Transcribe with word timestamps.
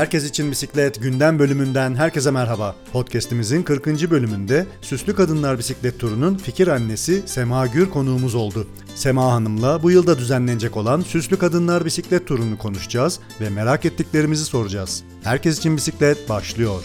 Herkes 0.00 0.24
için 0.24 0.50
Bisiklet 0.50 1.02
gündem 1.02 1.38
bölümünden 1.38 1.94
herkese 1.94 2.30
merhaba. 2.30 2.76
Podcast'imizin 2.92 3.62
40. 3.62 4.10
bölümünde 4.10 4.66
Süslü 4.82 5.14
Kadınlar 5.14 5.58
Bisiklet 5.58 6.00
Turu'nun 6.00 6.34
fikir 6.34 6.68
annesi 6.68 7.22
Sema 7.26 7.66
Gür 7.66 7.90
konuğumuz 7.90 8.34
oldu. 8.34 8.66
Sema 8.94 9.32
Hanım'la 9.32 9.82
bu 9.82 9.90
yılda 9.90 10.18
düzenlenecek 10.18 10.76
olan 10.76 11.00
Süslü 11.00 11.38
Kadınlar 11.38 11.84
Bisiklet 11.84 12.26
Turu'nu 12.26 12.58
konuşacağız 12.58 13.20
ve 13.40 13.50
merak 13.50 13.84
ettiklerimizi 13.84 14.44
soracağız. 14.44 15.04
Herkes 15.24 15.58
için 15.58 15.76
Bisiklet 15.76 16.28
başlıyor. 16.28 16.84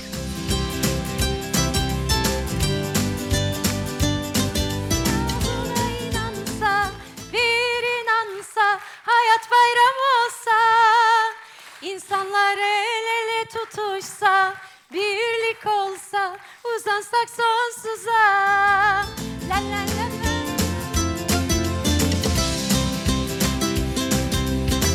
Birlik 14.96 15.66
olsa, 15.66 16.38
uzansak 16.78 17.28
sonsuza. 17.30 18.22
La 19.50 19.56
la 19.56 19.82
la. 19.82 20.06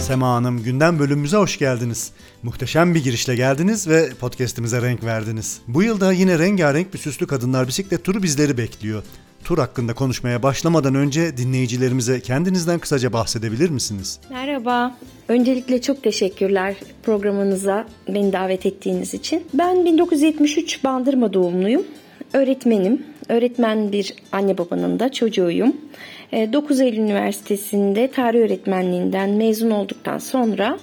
Sema 0.03 0.35
Hanım 0.35 0.63
gündem 0.63 0.99
bölümümüze 0.99 1.37
hoş 1.37 1.59
geldiniz. 1.59 2.13
Muhteşem 2.43 2.95
bir 2.95 3.05
girişle 3.05 3.37
geldiniz 3.37 3.89
ve 3.89 4.11
podcast'imize 4.15 4.83
renk 4.83 5.05
verdiniz. 5.05 5.61
Bu 5.69 5.83
yılda 5.83 6.13
yine 6.13 6.39
rengarenk 6.39 6.95
bir 6.95 6.99
süslü 6.99 7.27
kadınlar 7.27 7.69
bisiklet 7.69 8.05
turu 8.05 8.23
bizleri 8.23 8.59
bekliyor. 8.59 9.03
Tur 9.45 9.59
hakkında 9.59 9.95
konuşmaya 9.95 10.43
başlamadan 10.43 10.95
önce 10.95 11.37
dinleyicilerimize 11.37 12.21
kendinizden 12.21 12.79
kısaca 12.79 13.13
bahsedebilir 13.13 13.71
misiniz? 13.71 14.21
Merhaba. 14.31 14.97
Öncelikle 15.29 15.81
çok 15.81 16.03
teşekkürler 16.03 16.77
programınıza 17.03 17.87
beni 18.09 18.33
davet 18.33 18.67
ettiğiniz 18.67 19.15
için. 19.15 19.45
Ben 19.55 19.85
1973 19.85 20.85
Bandırma 20.85 21.33
doğumluyum. 21.33 21.85
Öğretmenim. 22.33 23.03
Öğretmen 23.29 23.93
bir 23.93 24.15
anne 24.33 24.59
babanın 24.59 25.01
da 25.01 25.13
çocuğuyum. 25.13 25.77
E, 26.33 26.53
9 26.53 26.81
Eylül 26.81 26.99
Üniversitesi'nde 26.99 28.11
tarih 28.11 28.41
öğretmenliğinden 28.41 29.31
mezun 29.31 29.71
olduktan 29.71 30.19
sonra 30.19 30.79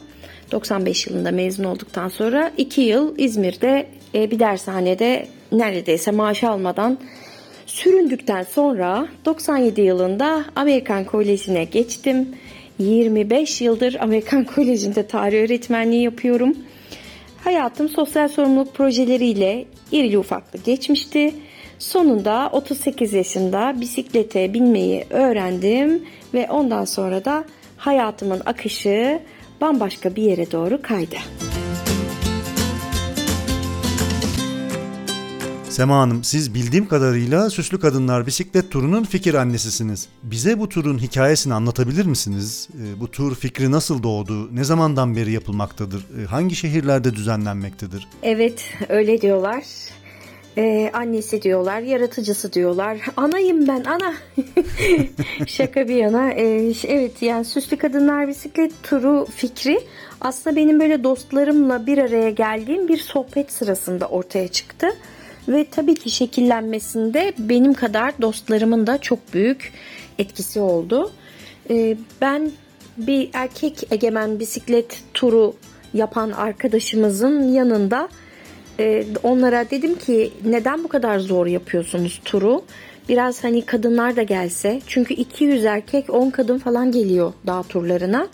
95 0.52 1.08
yılında 1.08 1.32
mezun 1.32 1.64
olduktan 1.64 2.08
sonra 2.08 2.52
2 2.58 2.82
yıl 2.82 3.18
İzmir'de 3.18 3.88
e, 4.16 4.32
bir 4.32 4.40
dershanede 4.40 5.28
neredeyse 5.52 6.12
maaş 6.12 6.44
almadan 6.44 6.98
süründükten 7.68 8.44
sonra 8.44 9.08
97 9.26 9.82
yılında 9.82 10.46
Amerikan 10.56 11.06
Koleji'ne 11.06 11.64
geçtim. 11.64 12.30
25 12.80 13.62
yıldır 13.62 13.96
Amerikan 14.00 14.44
Koleji'nde 14.56 15.08
tarih 15.08 15.44
öğretmenliği 15.44 16.04
yapıyorum. 16.04 16.56
Hayatım 17.44 17.90
sosyal 17.90 18.28
sorumluluk 18.28 18.76
projeleriyle 18.76 19.66
irili 19.92 20.18
ufaklı 20.18 20.60
geçmişti. 20.60 21.34
Sonunda 21.80 22.50
38 22.54 23.14
yaşında 23.14 23.82
bisiklete 23.82 24.54
binmeyi 24.54 25.06
öğrendim 25.10 26.04
ve 26.34 26.48
ondan 26.50 26.86
sonra 26.86 27.26
da 27.26 27.44
hayatımın 27.78 28.42
akışı 28.46 29.20
bambaşka 29.62 30.16
bir 30.16 30.24
yere 30.24 30.52
doğru 30.52 30.82
kaydı. 30.82 31.16
Sema 35.78 36.00
Hanım 36.00 36.24
siz 36.24 36.54
bildiğim 36.54 36.88
kadarıyla 36.88 37.50
Süslü 37.50 37.80
Kadınlar 37.80 38.28
Bisiklet 38.28 38.72
Turu'nun 38.72 39.04
fikir 39.04 39.34
annesisiniz. 39.34 40.08
Bize 40.24 40.60
bu 40.60 40.70
turun 40.70 40.98
hikayesini 40.98 41.54
anlatabilir 41.54 42.06
misiniz? 42.06 42.70
Ee, 42.74 43.00
Bu 43.00 43.12
tur 43.12 43.36
fikri 43.36 43.72
nasıl 43.72 44.04
doğdu? 44.04 44.56
Ne 44.56 44.64
zamandan 44.64 45.16
beri 45.16 45.32
yapılmaktadır? 45.32 46.06
Ee, 46.22 46.26
Hangi 46.26 46.56
şehirlerde 46.56 47.16
düzenlenmektedir? 47.16 48.08
Evet 48.24 48.64
öyle 48.90 49.22
diyorlar. 49.22 49.64
Ee, 50.58 50.92
annesi 50.94 51.42
diyorlar, 51.42 51.80
yaratıcısı 51.80 52.54
diyorlar. 52.54 52.98
Anayım 53.18 53.68
ben 53.68 53.84
ana. 53.84 54.14
Şaka 55.48 55.88
bir 55.88 55.96
yana. 55.96 56.32
Ee, 56.32 56.74
evet 56.88 57.22
yani 57.22 57.46
Süslü 57.46 57.78
Kadınlar 57.78 58.28
Bisiklet 58.28 58.84
Turu 58.84 59.28
fikri 59.36 59.80
aslında 60.22 60.56
benim 60.56 60.80
böyle 60.80 61.04
dostlarımla 61.04 61.86
bir 61.86 61.98
araya 61.98 62.30
geldiğim 62.30 62.88
bir 62.88 62.98
sohbet 62.98 63.52
sırasında 63.52 64.08
ortaya 64.08 64.48
çıktı. 64.48 64.88
Ve 65.48 65.66
tabii 65.72 65.96
ki 65.96 66.10
şekillenmesinde 66.10 67.34
benim 67.38 67.74
kadar 67.74 68.22
dostlarımın 68.22 68.88
da 68.88 68.98
çok 68.98 69.34
büyük 69.34 69.74
etkisi 70.20 70.60
oldu. 70.60 71.12
Ee, 71.70 71.98
ben 72.22 72.52
bir 72.98 73.30
erkek 73.34 73.88
egemen 73.92 74.40
bisiklet 74.40 75.04
turu 75.14 75.56
yapan 75.94 76.32
arkadaşımızın 76.32 77.54
yanında 77.54 78.10
e, 78.80 79.06
onlara 79.24 79.70
dedim 79.70 79.96
ki 79.96 80.32
neden 80.46 80.84
bu 80.84 80.88
kadar 80.88 81.20
zor 81.20 81.48
yapıyorsunuz 81.48 82.22
turu? 82.26 82.64
Biraz 83.10 83.44
hani 83.44 83.66
kadınlar 83.66 84.16
da 84.16 84.24
gelse. 84.24 84.82
Çünkü 84.88 85.14
200 85.14 85.66
erkek 85.66 86.10
10 86.10 86.30
kadın 86.30 86.58
falan 86.58 86.92
geliyor 86.92 87.34
dağ 87.48 87.64
turlarına. 87.64 88.28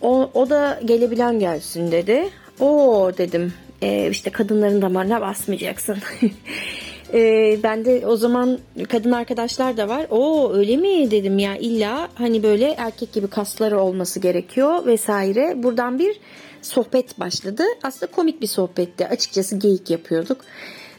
O, 0.00 0.30
o 0.34 0.50
da 0.50 0.80
gelebilen 0.84 1.38
gelsin 1.38 1.92
dedi. 1.92 2.28
O 2.60 3.12
dedim 3.18 3.52
e, 3.82 4.10
işte 4.10 4.30
kadınların 4.30 4.82
damarına 4.82 5.20
basmayacaksın. 5.20 5.98
e, 7.12 7.56
ben 7.62 7.84
de 7.84 8.06
o 8.06 8.16
zaman 8.16 8.58
kadın 8.88 9.12
arkadaşlar 9.12 9.76
da 9.76 9.88
var. 9.88 10.06
O 10.10 10.52
öyle 10.54 10.76
mi 10.76 11.10
dedim 11.10 11.38
ya 11.38 11.56
illa 11.56 12.08
hani 12.14 12.42
böyle 12.42 12.70
erkek 12.70 13.12
gibi 13.12 13.26
kasları 13.26 13.80
olması 13.80 14.20
gerekiyor 14.20 14.86
vesaire. 14.86 15.62
Buradan 15.62 15.98
bir 15.98 16.20
sohbet 16.62 17.20
başladı. 17.20 17.62
Aslında 17.82 18.12
komik 18.12 18.42
bir 18.42 18.46
sohbetti. 18.46 19.06
Açıkçası 19.06 19.56
geyik 19.56 19.90
yapıyorduk. 19.90 20.40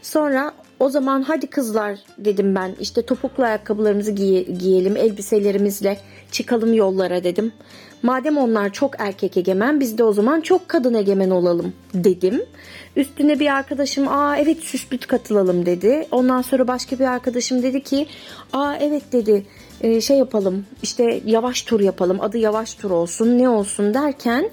Sonra 0.01 0.53
o 0.79 0.89
zaman 0.89 1.21
hadi 1.21 1.47
kızlar 1.47 1.99
dedim 2.17 2.55
ben 2.55 2.75
işte 2.79 3.01
topuklu 3.01 3.43
ayakkabılarımızı 3.43 4.11
giye- 4.11 4.43
giyelim 4.43 4.97
elbiselerimizle 4.97 5.97
çıkalım 6.31 6.73
yollara 6.73 7.23
dedim. 7.23 7.51
Madem 8.03 8.37
onlar 8.37 8.73
çok 8.73 8.93
erkek 8.99 9.37
egemen 9.37 9.79
biz 9.79 9.97
de 9.97 10.03
o 10.03 10.13
zaman 10.13 10.41
çok 10.41 10.69
kadın 10.69 10.93
egemen 10.93 11.29
olalım 11.29 11.73
dedim. 11.93 12.41
Üstüne 12.95 13.39
bir 13.39 13.55
arkadaşım 13.55 14.07
aa 14.07 14.37
evet 14.37 14.59
süslüt 14.59 15.07
katılalım 15.07 15.65
dedi. 15.65 16.07
Ondan 16.11 16.41
sonra 16.41 16.67
başka 16.67 16.99
bir 16.99 17.05
arkadaşım 17.05 17.63
dedi 17.63 17.83
ki 17.83 18.07
aa 18.53 18.75
evet 18.75 19.03
dedi 19.11 19.45
e, 19.81 20.01
şey 20.01 20.17
yapalım 20.17 20.65
işte 20.83 21.21
yavaş 21.25 21.61
tur 21.61 21.79
yapalım 21.79 22.21
adı 22.21 22.37
yavaş 22.37 22.73
tur 22.73 22.91
olsun 22.91 23.37
ne 23.37 23.49
olsun 23.49 23.93
derken 23.93 24.49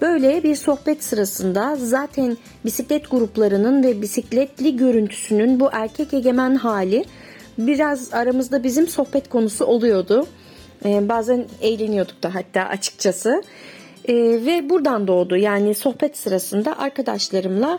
Böyle 0.00 0.42
bir 0.42 0.54
sohbet 0.54 1.04
sırasında 1.04 1.76
zaten 1.76 2.36
bisiklet 2.64 3.10
gruplarının 3.10 3.82
ve 3.82 4.02
bisikletli 4.02 4.76
görüntüsünün 4.76 5.60
bu 5.60 5.68
erkek 5.72 6.14
egemen 6.14 6.54
hali 6.54 7.04
biraz 7.58 8.14
aramızda 8.14 8.62
bizim 8.62 8.88
sohbet 8.88 9.28
konusu 9.28 9.64
oluyordu. 9.64 10.26
Ee, 10.84 11.08
bazen 11.08 11.44
eğleniyorduk 11.60 12.22
da 12.22 12.34
hatta 12.34 12.62
açıkçası. 12.62 13.42
Ee, 14.08 14.14
ve 14.14 14.70
buradan 14.70 15.08
doğdu 15.08 15.36
yani 15.36 15.74
sohbet 15.74 16.16
sırasında 16.16 16.78
arkadaşlarımla 16.78 17.78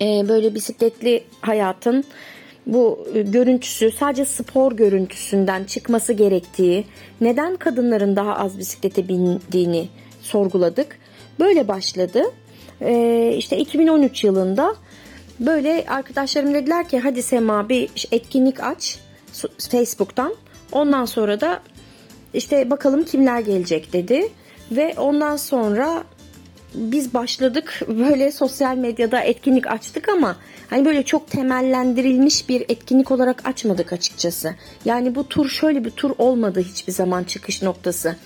e, 0.00 0.28
böyle 0.28 0.54
bisikletli 0.54 1.24
hayatın 1.40 2.04
bu 2.66 3.08
e, 3.14 3.22
görüntüsü 3.22 3.90
sadece 3.90 4.24
spor 4.24 4.72
görüntüsünden 4.72 5.64
çıkması 5.64 6.12
gerektiği, 6.12 6.84
neden 7.20 7.56
kadınların 7.56 8.16
daha 8.16 8.36
az 8.36 8.58
bisiklete 8.58 9.08
bindiğini 9.08 9.88
sorguladık. 10.30 10.98
Böyle 11.40 11.68
başladı. 11.68 12.22
Ee, 12.80 13.34
işte 13.36 13.58
2013 13.58 14.24
yılında 14.24 14.74
böyle 15.40 15.84
arkadaşlarım 15.88 16.54
dediler 16.54 16.88
ki 16.88 16.98
hadi 16.98 17.22
Sema 17.22 17.68
bir 17.68 17.90
etkinlik 18.12 18.62
aç 18.62 18.98
Facebook'tan. 19.70 20.34
Ondan 20.72 21.04
sonra 21.04 21.40
da 21.40 21.60
işte 22.34 22.70
bakalım 22.70 23.04
kimler 23.04 23.40
gelecek 23.40 23.92
dedi. 23.92 24.28
Ve 24.70 24.94
ondan 24.96 25.36
sonra 25.36 26.04
biz 26.74 27.14
başladık 27.14 27.80
böyle 27.88 28.32
sosyal 28.32 28.76
medyada 28.76 29.20
etkinlik 29.20 29.66
açtık 29.66 30.08
ama 30.08 30.36
hani 30.70 30.84
böyle 30.84 31.02
çok 31.02 31.30
temellendirilmiş 31.30 32.48
bir 32.48 32.64
etkinlik 32.68 33.10
olarak 33.10 33.48
açmadık 33.48 33.92
açıkçası. 33.92 34.54
Yani 34.84 35.14
bu 35.14 35.28
tur 35.28 35.48
şöyle 35.48 35.84
bir 35.84 35.90
tur 35.90 36.10
olmadı 36.18 36.60
hiçbir 36.60 36.92
zaman 36.92 37.24
çıkış 37.24 37.62
noktası. 37.62 38.16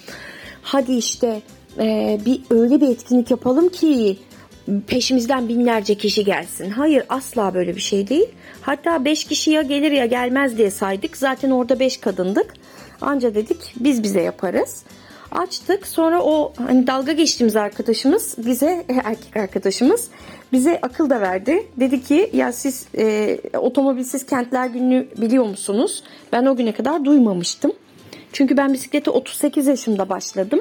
Hadi 0.63 0.93
işte 0.93 1.43
e, 1.79 2.19
bir 2.27 2.41
öyle 2.51 2.81
bir 2.81 2.89
etkinlik 2.89 3.31
yapalım 3.31 3.69
ki 3.69 4.19
peşimizden 4.87 5.49
binlerce 5.49 5.95
kişi 5.95 6.25
gelsin. 6.25 6.71
Hayır 6.71 7.05
asla 7.09 7.55
böyle 7.55 7.77
bir 7.77 7.81
şey 7.81 8.09
değil. 8.09 8.29
Hatta 8.61 9.05
5 9.05 9.25
kişi 9.25 9.51
ya 9.51 9.63
gelir 9.63 9.93
ya 9.93 10.07
gelmez 10.07 10.59
diye 10.59 10.71
saydık. 10.71 11.17
Zaten 11.17 11.51
orada 11.51 11.81
5 11.81 11.97
kadındık. 11.97 12.55
Anca 13.01 13.35
dedik 13.35 13.75
biz 13.81 14.03
bize 14.03 14.21
yaparız. 14.21 14.83
Açtık 15.33 15.87
sonra 15.87 16.23
o 16.23 16.53
hani 16.67 16.87
dalga 16.87 17.13
geçtiğimiz 17.13 17.57
arkadaşımız 17.57 18.35
bize 18.39 18.85
erkek 18.89 19.37
arkadaşımız 19.37 20.09
bize 20.53 20.79
akıl 20.83 21.11
da 21.11 21.21
verdi. 21.21 21.67
Dedi 21.77 22.03
ki 22.03 22.31
ya 22.33 22.53
siz 22.53 22.87
e, 22.99 23.39
otomobilsiz 23.59 24.27
kentler 24.27 24.67
gününü 24.67 25.07
biliyor 25.17 25.45
musunuz? 25.45 26.03
Ben 26.33 26.47
o 26.47 26.57
güne 26.57 26.73
kadar 26.73 27.05
duymamıştım. 27.05 27.73
Çünkü 28.33 28.57
ben 28.57 28.73
bisiklete 28.73 29.11
38 29.11 29.67
yaşımda 29.67 30.09
başladım. 30.09 30.61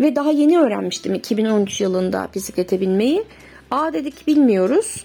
Ve 0.00 0.16
daha 0.16 0.30
yeni 0.30 0.58
öğrenmiştim 0.58 1.14
2013 1.14 1.80
yılında 1.80 2.28
bisiklete 2.34 2.80
binmeyi. 2.80 3.24
Aa 3.70 3.92
dedik 3.92 4.26
bilmiyoruz. 4.26 5.04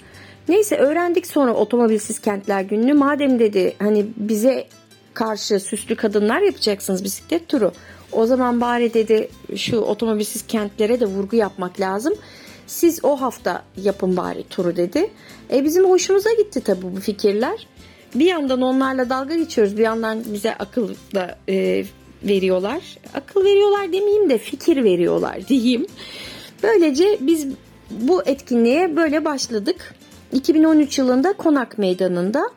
Neyse 0.50 0.75
öğrendik 0.75 1.28
sonra 1.28 1.54
otomobilsiz 1.54 2.19
kentler 2.19 2.62
gününü. 2.62 2.94
Madem 2.94 3.40
dedi 3.40 3.75
hani 3.80 4.06
bize 4.18 4.68
karşı 5.13 5.60
süslü 5.60 5.95
kadınlar 5.95 6.42
yapacaksınız 6.42 7.04
bisiklet 7.04 7.48
turu. 7.48 7.72
O 8.12 8.25
zaman 8.25 8.62
bari 8.62 8.94
dedi 8.94 9.30
şu 9.56 9.78
otomobilsiz 9.78 10.48
kentlere 10.48 11.00
de 11.00 11.06
vurgu 11.06 11.36
yapmak 11.36 11.80
lazım. 11.80 12.13
Siz 12.68 13.06
o 13.06 13.22
hafta 13.22 13.63
yapın 13.78 14.18
bari 14.18 14.44
turu 14.44 14.75
dedi. 14.75 15.10
E 15.54 15.63
bizim 15.63 15.90
hoşumuza 15.90 16.34
gitti 16.34 16.62
tabii 16.62 16.95
bu 16.95 17.00
fikirler. 17.00 17.68
Bir 18.16 18.25
yandan 18.25 18.62
onlarla 18.62 19.10
dalga 19.10 19.36
geçiyoruz. 19.36 19.78
Bir 19.78 19.84
yandan 19.84 20.24
bize 20.34 20.56
akıl 20.56 20.90
da 21.16 21.38
e, 21.50 21.86
veriyorlar. 22.23 22.97
Akıl 23.13 23.45
veriyorlar 23.45 23.93
demeyeyim 23.93 24.29
de 24.29 24.37
fikir 24.37 24.83
veriyorlar 24.83 25.47
diyeyim. 25.47 25.85
Böylece 26.63 27.17
biz 27.21 27.47
bu 27.91 28.23
etkinliğe 28.23 28.95
böyle 28.95 29.25
başladık. 29.25 29.95
2013 30.33 30.97
yılında 30.97 31.33
Konak 31.33 31.77
Meydanı'nda 31.77 32.49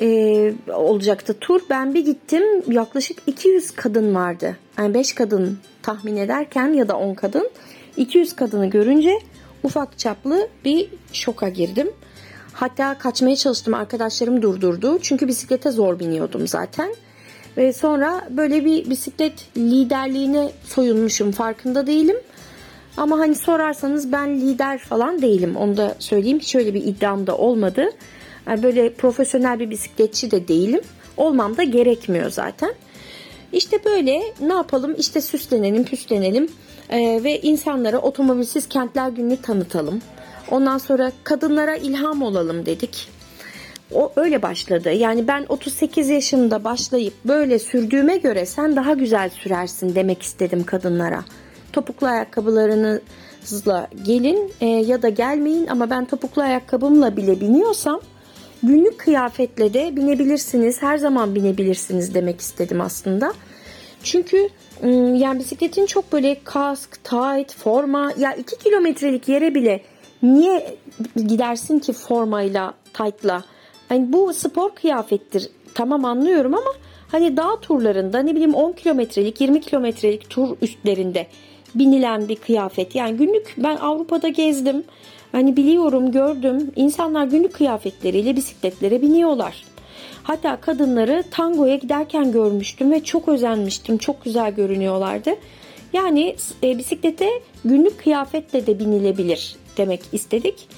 e, 0.00 0.52
olacaktı 0.72 1.36
tur. 1.40 1.60
Ben 1.70 1.94
bir 1.94 2.04
gittim 2.04 2.42
yaklaşık 2.72 3.18
200 3.26 3.70
kadın 3.70 4.14
vardı. 4.14 4.56
Yani 4.78 4.94
5 4.94 5.12
kadın 5.12 5.58
tahmin 5.82 6.16
ederken 6.16 6.72
ya 6.72 6.88
da 6.88 6.96
10 6.96 7.14
kadın 7.14 7.50
200 7.96 8.36
kadını 8.36 8.66
görünce 8.66 9.18
ufak 9.62 9.98
çaplı 9.98 10.48
bir 10.64 10.88
şoka 11.12 11.48
girdim. 11.48 11.90
Hatta 12.52 12.98
kaçmaya 12.98 13.36
çalıştım 13.36 13.74
arkadaşlarım 13.74 14.42
durdurdu. 14.42 14.98
Çünkü 15.02 15.28
bisiklete 15.28 15.70
zor 15.70 15.98
biniyordum 15.98 16.46
zaten. 16.46 16.94
Ve 17.56 17.72
sonra 17.72 18.22
böyle 18.30 18.64
bir 18.64 18.90
bisiklet 18.90 19.32
liderliğine 19.56 20.50
soyunmuşum 20.64 21.32
farkında 21.32 21.86
değilim. 21.86 22.16
Ama 22.96 23.18
hani 23.18 23.34
sorarsanız 23.34 24.12
ben 24.12 24.40
lider 24.40 24.78
falan 24.78 25.22
değilim. 25.22 25.56
Onu 25.56 25.76
da 25.76 25.94
söyleyeyim. 25.98 26.38
Hiç 26.38 26.54
öyle 26.54 26.74
bir 26.74 26.84
iddiam 26.84 27.26
da 27.26 27.36
olmadı. 27.36 27.90
Yani 28.46 28.62
böyle 28.62 28.92
profesyonel 28.92 29.58
bir 29.58 29.70
bisikletçi 29.70 30.30
de 30.30 30.48
değilim. 30.48 30.80
Olmam 31.16 31.56
da 31.56 31.62
gerekmiyor 31.62 32.30
zaten. 32.30 32.74
İşte 33.52 33.84
böyle 33.84 34.22
ne 34.40 34.52
yapalım? 34.52 34.94
İşte 34.98 35.20
süslenelim, 35.20 35.84
püslenelim 35.84 36.48
ee, 36.90 37.20
ve 37.24 37.40
insanlara 37.40 37.98
otomobilsiz 37.98 38.68
kentler 38.68 39.08
gününü 39.08 39.36
tanıtalım. 39.36 40.02
Ondan 40.50 40.78
sonra 40.78 41.12
kadınlara 41.24 41.76
ilham 41.76 42.22
olalım 42.22 42.66
dedik. 42.66 43.08
O 43.94 44.12
öyle 44.16 44.42
başladı. 44.42 44.92
Yani 44.92 45.28
ben 45.28 45.46
38 45.48 46.08
yaşında 46.08 46.64
başlayıp 46.64 47.14
böyle 47.24 47.58
sürdüğüme 47.58 48.16
göre 48.16 48.46
sen 48.46 48.76
daha 48.76 48.94
güzel 48.94 49.30
sürersin 49.30 49.94
demek 49.94 50.22
istedim 50.22 50.64
kadınlara. 50.64 51.24
Topuklu 51.72 52.06
ayakkabılarınızla 52.06 53.88
gelin 54.02 54.52
e, 54.60 54.66
ya 54.66 55.02
da 55.02 55.08
gelmeyin 55.08 55.66
ama 55.66 55.90
ben 55.90 56.04
topuklu 56.04 56.42
ayakkabımla 56.42 57.16
bile 57.16 57.40
biniyorsam 57.40 58.00
günlük 58.62 58.98
kıyafetle 58.98 59.74
de 59.74 59.96
binebilirsiniz. 59.96 60.82
Her 60.82 60.98
zaman 60.98 61.34
binebilirsiniz 61.34 62.14
demek 62.14 62.40
istedim 62.40 62.80
aslında. 62.80 63.32
Çünkü 64.02 64.48
yani 65.14 65.38
bisikletin 65.38 65.86
çok 65.86 66.12
böyle 66.12 66.44
kask, 66.44 67.04
tight, 67.04 67.54
forma 67.54 68.12
ya 68.18 68.34
2 68.34 68.58
kilometrelik 68.58 69.28
yere 69.28 69.54
bile 69.54 69.82
niye 70.22 70.76
gidersin 71.16 71.78
ki 71.78 71.92
formayla, 71.92 72.74
tight'la? 72.94 73.44
Hani 73.88 74.12
bu 74.12 74.34
spor 74.34 74.74
kıyafettir. 74.74 75.48
Tamam 75.74 76.04
anlıyorum 76.04 76.54
ama 76.54 76.72
hani 77.08 77.36
dağ 77.36 77.60
turlarında 77.60 78.18
ne 78.18 78.30
bileyim 78.30 78.54
10 78.54 78.72
kilometrelik, 78.72 79.40
20 79.40 79.60
kilometrelik 79.60 80.30
tur 80.30 80.56
üstlerinde 80.62 81.26
binilen 81.74 82.28
bir 82.28 82.36
kıyafet. 82.36 82.94
Yani 82.94 83.16
günlük 83.16 83.54
ben 83.58 83.76
Avrupa'da 83.76 84.28
gezdim. 84.28 84.84
Hani 85.32 85.56
biliyorum, 85.56 86.12
gördüm. 86.12 86.72
İnsanlar 86.76 87.24
günlük 87.24 87.54
kıyafetleriyle 87.54 88.36
bisikletlere 88.36 89.02
biniyorlar. 89.02 89.64
Hatta 90.22 90.60
kadınları 90.60 91.24
tangoya 91.30 91.76
giderken 91.76 92.32
görmüştüm 92.32 92.90
ve 92.90 93.04
çok 93.04 93.28
özenmiştim. 93.28 93.98
Çok 93.98 94.24
güzel 94.24 94.54
görünüyorlardı. 94.54 95.30
Yani 95.92 96.36
e, 96.62 96.78
bisiklete 96.78 97.28
günlük 97.64 97.98
kıyafetle 97.98 98.66
de 98.66 98.78
binilebilir 98.78 99.56
demek 99.76 100.00
istedik. 100.12 100.68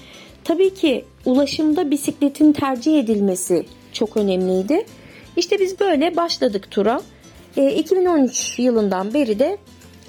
Tabii 0.48 0.74
ki 0.74 1.04
ulaşımda 1.24 1.90
bisikletin 1.90 2.52
tercih 2.52 2.98
edilmesi 2.98 3.66
çok 3.92 4.16
önemliydi. 4.16 4.84
İşte 5.36 5.58
biz 5.60 5.80
böyle 5.80 6.16
başladık 6.16 6.70
tura. 6.70 7.00
E, 7.56 7.74
2013 7.74 8.58
yılından 8.58 9.14
beri 9.14 9.38
de 9.38 9.58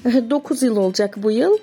9 0.29 0.63
yıl 0.63 0.77
olacak 0.77 1.15
bu 1.17 1.31
yıl. 1.31 1.57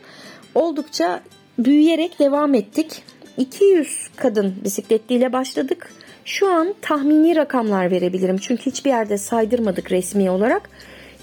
Oldukça 0.54 1.20
büyüyerek 1.58 2.18
devam 2.18 2.54
ettik. 2.54 3.02
200 3.38 4.08
kadın 4.16 4.54
bisikletliyle 4.64 5.32
başladık. 5.32 5.92
Şu 6.24 6.48
an 6.48 6.74
tahmini 6.82 7.36
rakamlar 7.36 7.90
verebilirim. 7.90 8.38
Çünkü 8.38 8.66
hiçbir 8.66 8.90
yerde 8.90 9.18
saydırmadık 9.18 9.92
resmi 9.92 10.30
olarak. 10.30 10.70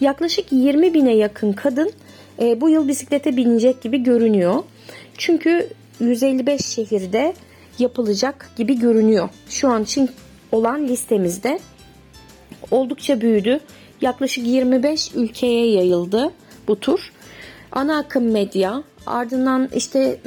Yaklaşık 0.01 0.45
20 0.51 0.93
bine 0.93 1.15
yakın 1.15 1.53
kadın 1.53 1.91
e, 2.41 2.61
bu 2.61 2.69
yıl 2.69 2.87
bisiklete 2.87 3.37
binecek 3.37 3.81
gibi 3.81 4.03
görünüyor. 4.03 4.63
Çünkü 5.17 5.69
155 5.99 6.65
şehirde 6.65 7.33
yapılacak 7.79 8.49
gibi 8.55 8.79
görünüyor. 8.79 9.29
Şu 9.49 9.69
an 9.69 9.83
için 9.83 10.09
olan 10.51 10.87
listemizde 10.87 11.59
oldukça 12.71 13.21
büyüdü. 13.21 13.59
Yaklaşık 14.01 14.47
25 14.47 15.11
ülkeye 15.15 15.71
yayıldı 15.71 16.31
bu 16.67 16.79
tur. 16.79 17.11
Ana 17.71 17.97
akım 17.97 18.31
medya, 18.31 18.83
ardından 19.05 19.69
işte 19.75 20.19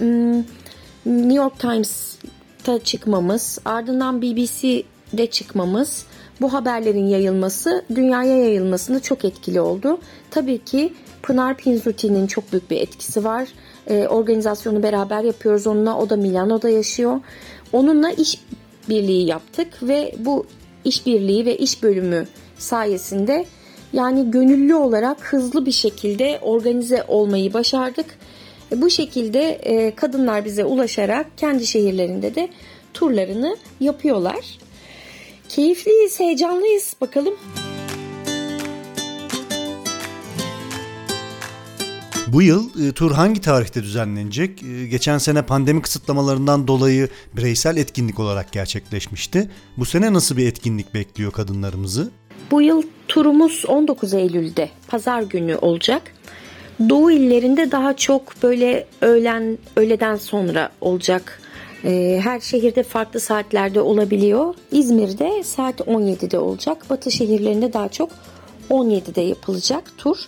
New 1.06 1.34
York 1.34 1.58
Times'ta 1.58 2.78
çıkmamız, 2.78 3.58
ardından 3.64 4.22
BBC'de 4.22 5.26
çıkmamız, 5.26 6.06
bu 6.40 6.52
haberlerin 6.52 7.06
yayılması 7.06 7.84
dünyaya 7.94 8.36
yayılmasında 8.36 9.00
çok 9.00 9.24
etkili 9.24 9.60
oldu. 9.60 9.98
Tabii 10.30 10.64
ki 10.64 10.92
Pınar 11.22 11.56
Pinzuti'nin 11.56 12.26
çok 12.26 12.52
büyük 12.52 12.70
bir 12.70 12.80
etkisi 12.80 13.24
var. 13.24 13.48
Ee, 13.90 14.06
organizasyonu 14.08 14.82
beraber 14.82 15.24
yapıyoruz 15.24 15.66
onunla. 15.66 15.98
O 15.98 16.10
da 16.10 16.16
Milano'da 16.16 16.68
yaşıyor. 16.68 17.20
Onunla 17.72 18.10
iş 18.10 18.40
birliği 18.88 19.26
yaptık 19.26 19.68
ve 19.82 20.14
bu 20.18 20.46
işbirliği 20.84 21.46
ve 21.46 21.56
iş 21.56 21.82
bölümü 21.82 22.26
sayesinde 22.58 23.46
yani 23.92 24.30
gönüllü 24.30 24.74
olarak 24.74 25.32
hızlı 25.32 25.66
bir 25.66 25.72
şekilde 25.72 26.38
organize 26.42 27.04
olmayı 27.08 27.52
başardık. 27.52 28.06
Bu 28.76 28.90
şekilde 28.90 29.48
e, 29.48 29.94
kadınlar 29.94 30.44
bize 30.44 30.64
ulaşarak 30.64 31.26
kendi 31.36 31.66
şehirlerinde 31.66 32.34
de 32.34 32.48
turlarını 32.94 33.56
yapıyorlar. 33.80 34.58
Keyifliyiz, 35.48 36.20
heyecanlıyız. 36.20 36.96
Bakalım. 37.00 37.34
Bu 42.32 42.42
yıl 42.42 42.88
e, 42.88 42.92
tur 42.92 43.12
hangi 43.12 43.40
tarihte 43.40 43.82
düzenlenecek? 43.82 44.62
E, 44.62 44.86
geçen 44.86 45.18
sene 45.18 45.42
pandemi 45.42 45.82
kısıtlamalarından 45.82 46.68
dolayı 46.68 47.08
bireysel 47.36 47.76
etkinlik 47.76 48.20
olarak 48.20 48.52
gerçekleşmişti. 48.52 49.50
Bu 49.76 49.84
sene 49.84 50.12
nasıl 50.12 50.36
bir 50.36 50.46
etkinlik 50.46 50.94
bekliyor 50.94 51.32
kadınlarımızı? 51.32 52.10
Bu 52.50 52.62
yıl 52.62 52.82
turumuz 53.08 53.64
19 53.68 54.14
Eylül'de 54.14 54.68
pazar 54.88 55.22
günü 55.22 55.56
olacak. 55.56 56.02
Doğu 56.88 57.10
illerinde 57.10 57.70
daha 57.70 57.96
çok 57.96 58.42
böyle 58.42 58.86
öğlen 59.00 59.58
öğleden 59.76 60.16
sonra 60.16 60.70
olacak. 60.80 61.40
Ee, 61.84 62.20
her 62.22 62.40
şehirde 62.40 62.82
farklı 62.82 63.20
saatlerde 63.20 63.80
olabiliyor. 63.80 64.54
İzmir'de 64.72 65.42
saat 65.44 65.80
17'de 65.80 66.38
olacak. 66.38 66.90
Batı 66.90 67.10
şehirlerinde 67.10 67.72
daha 67.72 67.88
çok 67.88 68.10
17'de 68.70 69.20
yapılacak 69.20 69.98
tur 69.98 70.18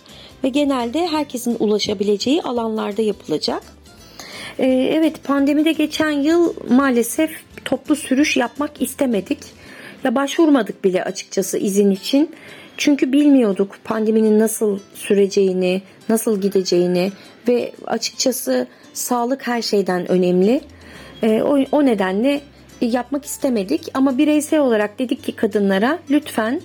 ve 0.43 0.49
genelde 0.49 1.07
herkesin 1.07 1.57
ulaşabileceği 1.59 2.41
alanlarda 2.41 3.01
yapılacak. 3.01 3.63
Ee, 4.59 4.65
evet 4.67 5.23
pandemide 5.23 5.71
geçen 5.71 6.11
yıl 6.11 6.53
maalesef 6.69 7.31
toplu 7.65 7.95
sürüş 7.95 8.37
yapmak 8.37 8.81
istemedik. 8.81 9.39
Ya 10.03 10.15
başvurmadık 10.15 10.83
bile 10.83 11.03
açıkçası 11.03 11.57
izin 11.57 11.91
için. 11.91 12.31
Çünkü 12.77 13.11
bilmiyorduk 13.11 13.75
pandeminin 13.83 14.39
nasıl 14.39 14.79
süreceğini, 14.93 15.81
nasıl 16.09 16.41
gideceğini 16.41 17.11
ve 17.47 17.71
açıkçası 17.87 18.67
sağlık 18.93 19.47
her 19.47 19.61
şeyden 19.61 20.11
önemli. 20.11 20.61
E, 21.23 21.41
o, 21.41 21.59
o 21.71 21.85
nedenle 21.85 22.41
yapmak 22.81 23.25
istemedik 23.25 23.87
ama 23.93 24.17
bireysel 24.17 24.59
olarak 24.59 24.99
dedik 24.99 25.23
ki 25.23 25.31
kadınlara 25.31 25.99
lütfen 26.09 26.61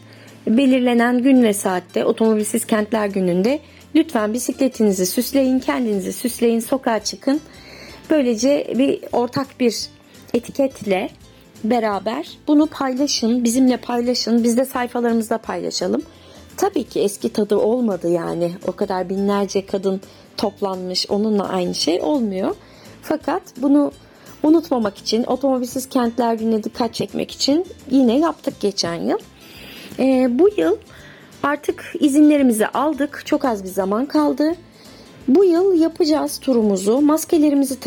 belirlenen 0.47 1.19
gün 1.19 1.43
ve 1.43 1.53
saatte 1.53 2.05
otomobilsiz 2.05 2.67
kentler 2.67 3.07
gününde 3.07 3.61
lütfen 3.95 4.33
bisikletinizi 4.33 5.07
süsleyin, 5.07 5.59
kendinizi 5.59 6.13
süsleyin, 6.13 6.61
sokağa 6.61 6.99
çıkın. 6.99 7.41
Böylece 8.11 8.75
bir 8.79 9.01
ortak 9.13 9.61
bir 9.61 9.77
etiketle 10.35 11.11
beraber 11.65 12.29
bunu 12.49 12.67
paylaşın, 12.67 13.45
bizimle 13.45 13.77
paylaşın, 13.77 14.45
biz 14.45 14.57
de 14.57 14.65
sayfalarımızda 14.65 15.39
paylaşalım. 15.39 16.03
tabii 16.57 16.85
ki 16.85 17.01
eski 17.01 17.33
tadı 17.33 17.57
olmadı 17.57 18.09
yani. 18.09 18.53
O 18.67 18.73
kadar 18.73 19.09
binlerce 19.09 19.67
kadın 19.67 20.01
toplanmış 20.37 21.11
onunla 21.11 21.49
aynı 21.49 21.75
şey 21.75 22.01
olmuyor. 22.01 22.55
Fakat 23.03 23.43
bunu 23.57 23.93
unutmamak 24.43 24.99
için 24.99 25.25
otomobilsiz 25.25 25.89
kentler 25.89 26.35
gününe 26.35 26.65
dikkat 26.65 26.95
çekmek 26.95 27.31
için 27.31 27.67
yine 27.91 28.19
yaptık 28.19 28.61
geçen 28.61 28.95
yıl. 28.95 29.19
Ee, 29.99 30.27
bu 30.31 30.49
yıl 30.57 30.77
artık 31.43 31.93
izinlerimizi 32.01 32.67
aldık. 32.67 33.23
Çok 33.25 33.45
az 33.45 33.65
bir 33.65 33.69
zaman 33.69 34.07
kaldı. 34.07 34.55
Bu 35.29 35.45
yıl 35.45 35.81
yapacağız 35.81 36.39
turumuzu. 36.39 37.01
Maskelerimizi 37.01 37.81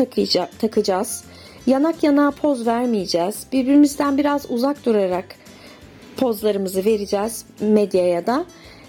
takacağız. 0.58 1.24
Yanak 1.66 2.02
yana 2.02 2.30
poz 2.30 2.66
vermeyeceğiz. 2.66 3.46
Birbirimizden 3.52 4.18
biraz 4.18 4.50
uzak 4.50 4.86
durarak 4.86 5.24
pozlarımızı 6.16 6.84
vereceğiz 6.84 7.44
medyaya 7.60 8.26
da. 8.26 8.44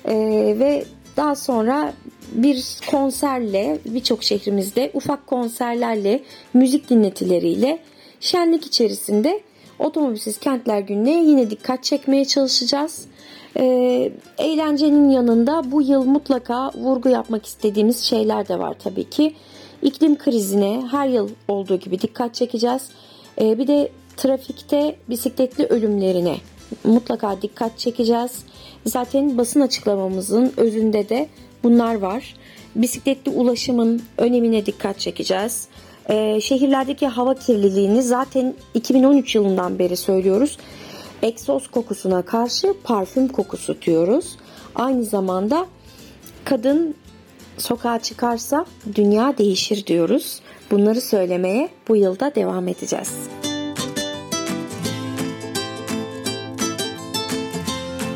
Ee, 0.05 0.15
ve 0.59 0.85
daha 1.17 1.35
sonra 1.35 1.93
bir 2.33 2.77
konserle 2.91 3.79
birçok 3.85 4.23
şehrimizde 4.23 4.91
ufak 4.93 5.27
konserlerle 5.27 6.23
müzik 6.53 6.89
dinletileriyle 6.89 7.79
şenlik 8.19 8.65
içerisinde 8.65 9.41
otomobilsiz 9.79 10.37
kentler 10.37 10.79
gününe 10.79 11.23
yine 11.23 11.49
dikkat 11.49 11.83
çekmeye 11.83 12.25
çalışacağız. 12.25 13.05
Ee, 13.57 14.11
eğlencenin 14.37 15.09
yanında 15.09 15.71
bu 15.71 15.81
yıl 15.81 16.03
mutlaka 16.03 16.71
vurgu 16.73 17.09
yapmak 17.09 17.45
istediğimiz 17.45 17.99
şeyler 17.99 18.47
de 18.47 18.59
var 18.59 18.75
tabii 18.83 19.09
ki. 19.09 19.35
İklim 19.81 20.17
krizine 20.17 20.83
her 20.91 21.07
yıl 21.07 21.29
olduğu 21.47 21.75
gibi 21.75 22.01
dikkat 22.01 22.35
çekeceğiz. 22.35 22.89
Ee, 23.41 23.57
bir 23.57 23.67
de 23.67 23.89
trafikte 24.17 24.95
bisikletli 25.09 25.65
ölümlerine 25.65 26.35
mutlaka 26.83 27.41
dikkat 27.41 27.79
çekeceğiz. 27.79 28.31
Zaten 28.85 29.37
basın 29.37 29.61
açıklamamızın 29.61 30.53
özünde 30.57 31.09
de 31.09 31.27
bunlar 31.63 31.95
var. 31.95 32.35
Bisikletli 32.75 33.31
ulaşımın 33.31 34.01
önemine 34.17 34.65
dikkat 34.65 34.99
çekeceğiz. 34.99 35.67
Ee, 36.09 36.41
şehirlerdeki 36.41 37.07
hava 37.07 37.35
kirliliğini 37.35 38.03
zaten 38.03 38.53
2013 38.73 39.35
yılından 39.35 39.79
beri 39.79 39.97
söylüyoruz. 39.97 40.57
Egzoz 41.21 41.67
kokusuna 41.67 42.21
karşı 42.21 42.73
parfüm 42.83 43.27
kokusu 43.27 43.81
diyoruz. 43.81 44.37
Aynı 44.75 45.05
zamanda 45.05 45.67
kadın 46.45 46.95
sokağa 47.57 47.99
çıkarsa 47.99 48.65
dünya 48.95 49.37
değişir 49.37 49.85
diyoruz. 49.85 50.39
Bunları 50.71 51.01
söylemeye 51.01 51.69
bu 51.87 51.95
yılda 51.95 52.35
devam 52.35 52.67
edeceğiz. 52.67 53.13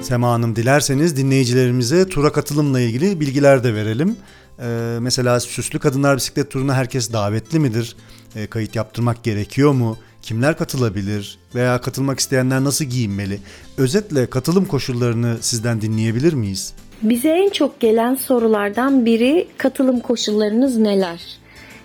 Sema 0.01 0.31
Hanım 0.31 0.55
dilerseniz 0.55 1.17
dinleyicilerimize 1.17 2.09
tura 2.09 2.31
katılımla 2.31 2.79
ilgili 2.79 3.19
bilgiler 3.19 3.63
de 3.63 3.73
verelim. 3.73 4.17
Ee, 4.59 4.97
mesela 5.01 5.39
süslü 5.39 5.79
kadınlar 5.79 6.17
bisiklet 6.17 6.51
turuna 6.51 6.73
herkes 6.73 7.13
davetli 7.13 7.59
midir? 7.59 7.95
Ee, 8.35 8.47
kayıt 8.47 8.75
yaptırmak 8.75 9.23
gerekiyor 9.23 9.71
mu? 9.71 9.97
Kimler 10.21 10.57
katılabilir? 10.57 11.37
Veya 11.55 11.81
katılmak 11.81 12.19
isteyenler 12.19 12.63
nasıl 12.63 12.85
giyinmeli? 12.85 13.39
Özetle 13.77 14.29
katılım 14.29 14.65
koşullarını 14.65 15.37
sizden 15.41 15.81
dinleyebilir 15.81 16.33
miyiz? 16.33 16.73
Bize 17.01 17.29
en 17.29 17.49
çok 17.49 17.79
gelen 17.79 18.15
sorulardan 18.15 19.05
biri 19.05 19.47
katılım 19.57 19.99
koşullarınız 19.99 20.77
neler? 20.77 21.21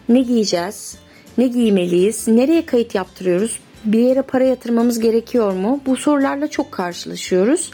Ne 0.08 0.20
giyeceğiz? 0.20 0.96
Ne 1.38 1.46
giymeliyiz? 1.46 2.28
Nereye 2.28 2.66
kayıt 2.66 2.94
yaptırıyoruz? 2.94 3.58
Bir 3.84 3.98
yere 3.98 4.22
para 4.22 4.44
yatırmamız 4.44 4.98
gerekiyor 5.00 5.52
mu? 5.52 5.80
Bu 5.86 5.96
sorularla 5.96 6.48
çok 6.48 6.72
karşılaşıyoruz. 6.72 7.70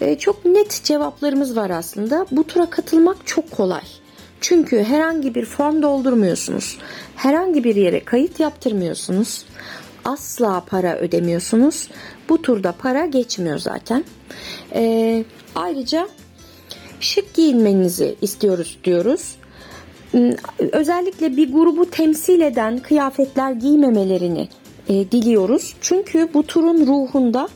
Ee, 0.00 0.18
çok 0.18 0.44
net 0.44 0.80
cevaplarımız 0.84 1.56
var 1.56 1.70
aslında. 1.70 2.26
Bu 2.30 2.44
tura 2.46 2.70
katılmak 2.70 3.16
çok 3.26 3.50
kolay. 3.50 3.82
Çünkü 4.40 4.82
herhangi 4.84 5.34
bir 5.34 5.44
form 5.44 5.82
doldurmuyorsunuz. 5.82 6.78
Herhangi 7.16 7.64
bir 7.64 7.76
yere 7.76 8.04
kayıt 8.04 8.40
yaptırmıyorsunuz. 8.40 9.44
Asla 10.04 10.64
para 10.66 10.96
ödemiyorsunuz. 10.96 11.88
Bu 12.28 12.42
turda 12.42 12.72
para 12.72 13.06
geçmiyor 13.06 13.58
zaten. 13.58 14.04
Ee, 14.74 15.24
ayrıca 15.54 16.08
şık 17.00 17.34
giyinmenizi 17.34 18.16
istiyoruz 18.22 18.78
diyoruz. 18.84 19.36
Hmm, 20.10 20.30
Özellikle 20.72 21.36
bir 21.36 21.52
grubu 21.52 21.90
temsil 21.90 22.40
eden 22.40 22.78
kıyafetler 22.78 23.52
giymemelerini 23.52 24.48
e, 24.88 24.94
diliyoruz. 25.12 25.74
Çünkü 25.80 26.28
bu 26.34 26.42
turun 26.42 26.86
ruhunda 26.86 27.48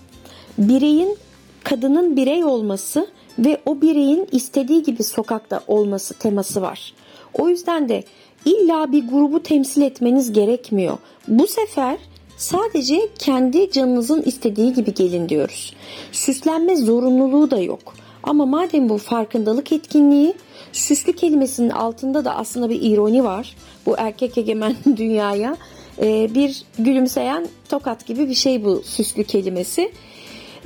bireyin 0.59 1.17
kadının 1.65 2.17
birey 2.17 2.45
olması 2.45 3.07
ve 3.39 3.61
o 3.67 3.81
bireyin 3.81 4.27
istediği 4.33 4.83
gibi 4.83 5.03
sokakta 5.03 5.61
olması 5.67 6.15
teması 6.15 6.63
var. 6.63 6.95
O 7.35 7.49
yüzden 7.49 7.89
de 7.89 8.05
illa 8.45 8.93
bir 8.93 9.09
grubu 9.09 9.43
temsil 9.43 9.83
etmeniz 9.83 10.33
gerekmiyor. 10.33 10.99
Bu 11.29 11.47
sefer 11.47 11.99
sadece 12.37 13.01
kendi 13.19 13.71
canınızın 13.71 14.23
istediği 14.23 14.73
gibi 14.73 14.95
gelin 14.95 15.29
diyoruz. 15.29 15.75
Süslenme 16.13 16.77
zorunluluğu 16.77 17.51
da 17.51 17.61
yok. 17.61 17.95
Ama 18.23 18.47
madem 18.47 18.89
bu 18.89 18.99
farkındalık 18.99 19.73
etkinliği, 19.73 20.35
süslü 20.73 21.13
kelimesinin 21.13 21.71
altında 21.71 22.25
da 22.25 22.37
aslında 22.37 22.71
bir 22.71 22.83
ironi 22.83 23.25
var. 23.25 23.57
Bu 23.87 23.95
erkek 23.99 24.39
egemen 24.39 24.77
dünyaya 24.97 25.57
e, 26.03 26.35
bir 26.35 26.63
gülümseyen 26.79 27.49
tokat 27.69 28.07
gibi 28.07 28.29
bir 28.29 28.35
şey 28.35 28.65
bu 28.65 28.83
süslü 28.85 29.25
kelimesi. 29.25 29.93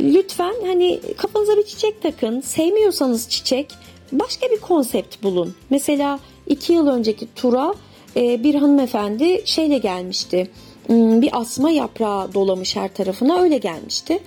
Lütfen 0.01 0.55
hani 0.67 1.01
kafanıza 1.17 1.57
bir 1.57 1.63
çiçek 1.63 2.03
takın. 2.03 2.41
Sevmiyorsanız 2.41 3.29
çiçek 3.29 3.67
başka 4.13 4.51
bir 4.51 4.61
konsept 4.61 5.23
bulun. 5.23 5.55
Mesela 5.71 6.19
iki 6.47 6.73
yıl 6.73 6.87
önceki 6.87 7.27
tura 7.37 7.75
e, 8.17 8.45
bir 8.45 8.55
hanımefendi 8.55 9.43
şeyle 9.45 9.79
gelmişti. 9.79 10.51
Hmm, 10.87 11.23
Bir 11.23 11.31
asma 11.41 11.71
yaprağı 11.71 12.35
dolamış 12.35 12.77
her 12.77 12.95
tarafına 12.95 13.41
öyle 13.41 13.59
gelmişti. 13.59 14.19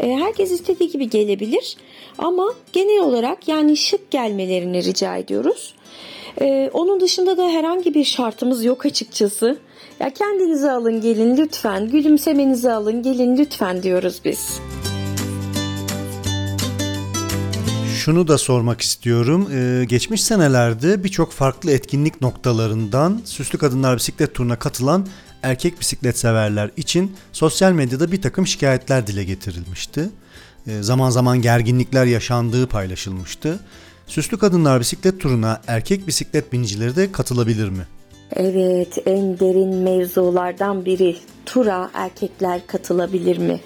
E, 0.00 0.10
Herkes 0.12 0.50
istediği 0.50 0.90
gibi 0.90 1.10
gelebilir 1.10 1.76
ama 2.18 2.54
genel 2.72 3.00
olarak 3.02 3.48
yani 3.48 3.76
şık 3.76 4.10
gelmelerini 4.10 4.84
rica 4.84 5.16
ediyoruz. 5.16 5.74
E, 6.40 6.70
Onun 6.72 7.00
dışında 7.00 7.36
da 7.36 7.48
herhangi 7.48 7.94
bir 7.94 8.04
şartımız 8.04 8.64
yok 8.64 8.86
açıkçası. 8.86 9.58
Ya 10.00 10.10
kendinizi 10.10 10.70
alın 10.70 11.00
gelin 11.00 11.36
lütfen, 11.36 11.88
gülümsemenizi 11.88 12.70
alın 12.70 13.02
gelin 13.02 13.36
lütfen 13.36 13.82
diyoruz 13.82 14.20
biz. 14.24 14.60
Şunu 17.98 18.28
da 18.28 18.38
sormak 18.38 18.80
istiyorum. 18.80 19.48
Ee, 19.52 19.84
geçmiş 19.84 20.22
senelerde 20.22 21.04
birçok 21.04 21.32
farklı 21.32 21.70
etkinlik 21.70 22.20
noktalarından 22.20 23.20
Süslü 23.24 23.58
Kadınlar 23.58 23.96
Bisiklet 23.96 24.34
Turuna 24.34 24.58
katılan 24.58 25.06
erkek 25.42 25.80
bisiklet 25.80 26.18
severler 26.18 26.70
için 26.76 27.16
sosyal 27.32 27.72
medyada 27.72 28.12
bir 28.12 28.22
takım 28.22 28.46
şikayetler 28.46 29.06
dile 29.06 29.24
getirilmişti. 29.24 30.10
Ee, 30.66 30.82
zaman 30.82 31.10
zaman 31.10 31.42
gerginlikler 31.42 32.06
yaşandığı 32.06 32.66
paylaşılmıştı. 32.66 33.60
Süslü 34.06 34.38
Kadınlar 34.38 34.80
Bisiklet 34.80 35.20
Turuna 35.20 35.60
erkek 35.66 36.06
bisiklet 36.06 36.52
binicileri 36.52 36.96
de 36.96 37.12
katılabilir 37.12 37.68
mi? 37.68 37.86
Evet, 38.32 38.98
en 39.06 39.38
derin 39.38 39.74
mevzulardan 39.74 40.84
biri. 40.84 41.16
Tura 41.46 41.90
erkekler 41.94 42.66
katılabilir 42.66 43.38
mi? 43.38 43.60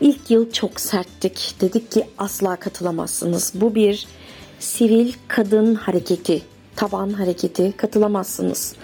İlk 0.00 0.30
yıl 0.30 0.52
çok 0.52 0.80
serttik. 0.80 1.54
Dedik 1.60 1.90
ki 1.90 2.04
asla 2.18 2.56
katılamazsınız. 2.56 3.52
Bu 3.54 3.74
bir 3.74 4.06
sivil 4.58 5.12
kadın 5.28 5.74
hareketi, 5.74 6.42
taban 6.76 7.10
hareketi. 7.10 7.72
Katılamazsınız. 7.76 8.74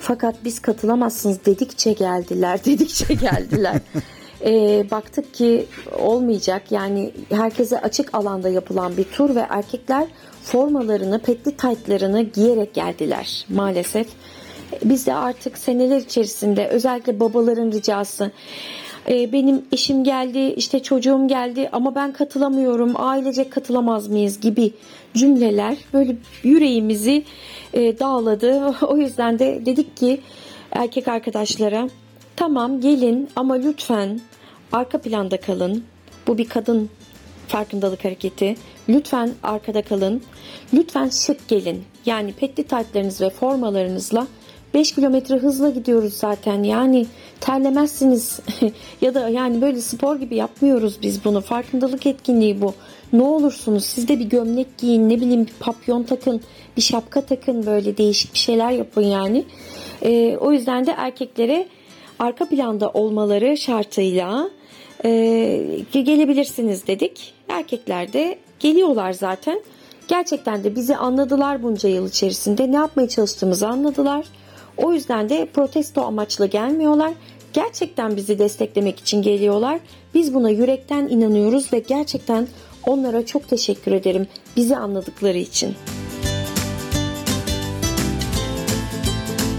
Fakat 0.00 0.34
biz 0.44 0.62
katılamazsınız 0.62 1.44
dedikçe 1.46 1.92
geldiler, 1.92 2.60
dedikçe 2.64 3.14
geldiler. 3.14 3.80
Ee, 4.44 4.86
baktık 4.90 5.34
ki 5.34 5.66
olmayacak. 5.98 6.62
Yani 6.72 7.12
herkese 7.30 7.80
açık 7.80 8.14
alanda 8.14 8.48
yapılan 8.48 8.96
bir 8.96 9.04
tur 9.04 9.34
ve 9.34 9.46
erkekler 9.48 10.06
formalarını, 10.42 11.18
petli 11.18 11.56
taytlarını 11.56 12.22
giyerek 12.22 12.74
geldiler 12.74 13.46
maalesef. 13.48 14.06
Biz 14.84 15.06
de 15.06 15.14
artık 15.14 15.58
seneler 15.58 15.96
içerisinde 15.96 16.68
özellikle 16.68 17.20
babaların 17.20 17.72
ricası 17.72 18.30
e, 19.08 19.32
benim 19.32 19.62
eşim 19.72 20.04
geldi 20.04 20.38
işte 20.38 20.82
çocuğum 20.82 21.28
geldi 21.28 21.68
ama 21.72 21.94
ben 21.94 22.12
katılamıyorum 22.12 22.92
ailecek 22.96 23.52
katılamaz 23.52 24.08
mıyız 24.08 24.40
gibi 24.40 24.72
cümleler 25.14 25.76
böyle 25.92 26.16
yüreğimizi 26.42 27.24
e, 27.72 27.98
dağladı. 27.98 28.74
O 28.86 28.96
yüzden 28.96 29.38
de 29.38 29.62
dedik 29.66 29.96
ki 29.96 30.20
erkek 30.72 31.08
arkadaşlara 31.08 31.88
tamam 32.36 32.80
gelin 32.80 33.28
ama 33.36 33.54
lütfen 33.54 34.20
arka 34.72 34.98
planda 34.98 35.40
kalın. 35.40 35.84
Bu 36.26 36.38
bir 36.38 36.48
kadın 36.48 36.90
farkındalık 37.48 38.04
hareketi. 38.04 38.56
Lütfen 38.88 39.30
arkada 39.42 39.82
kalın. 39.82 40.22
Lütfen 40.74 41.08
şık 41.08 41.48
gelin. 41.48 41.84
Yani 42.06 42.32
petli 42.32 42.64
taytlarınız 42.64 43.20
ve 43.20 43.30
formalarınızla 43.30 44.26
5 44.74 44.92
kilometre 44.92 45.36
hızla 45.36 45.70
gidiyoruz 45.70 46.14
zaten. 46.14 46.62
Yani 46.62 47.06
terlemezsiniz 47.40 48.40
ya 49.00 49.14
da 49.14 49.28
yani 49.28 49.62
böyle 49.62 49.80
spor 49.80 50.16
gibi 50.16 50.36
yapmıyoruz 50.36 50.98
biz 51.02 51.24
bunu. 51.24 51.40
Farkındalık 51.40 52.06
etkinliği 52.06 52.60
bu. 52.60 52.74
Ne 53.12 53.22
olursunuz 53.22 53.84
siz 53.84 54.08
de 54.08 54.18
bir 54.18 54.24
gömlek 54.24 54.78
giyin, 54.78 55.08
ne 55.08 55.16
bileyim 55.16 55.46
bir 55.46 55.52
papyon 55.60 56.02
takın, 56.02 56.40
bir 56.76 56.82
şapka 56.82 57.20
takın 57.20 57.66
böyle 57.66 57.96
değişik 57.96 58.34
bir 58.34 58.38
şeyler 58.38 58.70
yapın 58.70 59.02
yani. 59.02 59.44
Ee, 60.02 60.36
o 60.40 60.52
yüzden 60.52 60.86
de 60.86 60.94
erkeklere 60.96 61.66
arka 62.18 62.44
planda 62.44 62.90
olmaları 62.90 63.56
şartıyla 63.56 64.50
e, 65.04 65.10
gelebilirsiniz 65.92 66.86
dedik. 66.86 67.34
Erkekler 67.48 68.12
de 68.12 68.38
geliyorlar 68.60 69.12
zaten. 69.12 69.60
Gerçekten 70.08 70.64
de 70.64 70.76
bizi 70.76 70.96
anladılar 70.96 71.62
bunca 71.62 71.88
yıl 71.88 72.08
içerisinde. 72.08 72.72
Ne 72.72 72.76
yapmaya 72.76 73.08
çalıştığımızı 73.08 73.68
anladılar. 73.68 74.24
O 74.76 74.92
yüzden 74.92 75.28
de 75.28 75.48
protesto 75.54 76.02
amaçlı 76.02 76.46
gelmiyorlar. 76.46 77.12
Gerçekten 77.52 78.16
bizi 78.16 78.38
desteklemek 78.38 79.00
için 79.00 79.22
geliyorlar. 79.22 79.80
Biz 80.14 80.34
buna 80.34 80.50
yürekten 80.50 81.08
inanıyoruz 81.08 81.72
ve 81.72 81.78
gerçekten 81.78 82.48
onlara 82.86 83.26
çok 83.26 83.48
teşekkür 83.48 83.92
ederim 83.92 84.26
bizi 84.56 84.76
anladıkları 84.76 85.38
için. 85.38 85.74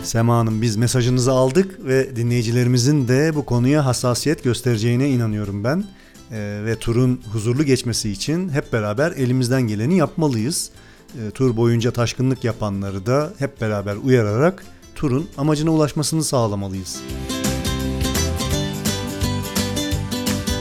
Sema 0.04 0.38
Hanım 0.38 0.62
biz 0.62 0.76
mesajınızı 0.76 1.32
aldık 1.32 1.86
ve 1.86 2.16
dinleyicilerimizin 2.16 3.08
de 3.08 3.36
bu 3.36 3.46
konuya 3.46 3.86
hassasiyet 3.86 4.44
göstereceğine 4.44 5.10
inanıyorum 5.10 5.64
ben. 5.64 5.84
Ee, 6.32 6.62
ve 6.66 6.76
turun 6.76 7.22
huzurlu 7.34 7.64
geçmesi 7.64 8.10
için 8.12 8.50
hep 8.50 8.74
beraber 8.74 9.12
elimizden 9.12 9.62
geleni 9.62 9.98
yapmalıyız. 9.98 10.72
Ee, 11.14 11.32
tur 11.32 11.58
boyunca 11.58 11.92
taşkınlık 11.92 12.44
yapanları 12.44 13.06
da 13.06 13.34
hep 13.40 13.62
beraber 13.62 13.96
uyararak 13.96 14.66
turun 14.96 15.30
amacına 15.38 15.72
ulaşmasını 15.72 16.24
sağlamalıyız. 16.24 17.02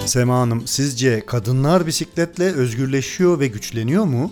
Sema 0.07 0.38
Hanım 0.38 0.67
sizce 0.67 1.26
kadınlar 1.26 1.87
bisikletle 1.87 2.45
özgürleşiyor 2.45 3.41
ve 3.41 3.47
güçleniyor 3.47 4.05
mu? 4.05 4.31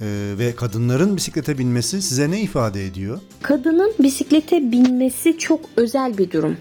Ee, 0.00 0.34
ve 0.38 0.54
kadınların 0.56 1.16
bisiklete 1.16 1.58
binmesi 1.58 2.02
size 2.02 2.30
ne 2.30 2.40
ifade 2.40 2.86
ediyor? 2.86 3.20
Kadının 3.42 3.94
bisiklete 3.98 4.72
binmesi 4.72 5.38
çok 5.38 5.60
özel 5.76 6.18
bir 6.18 6.30
durum. 6.30 6.56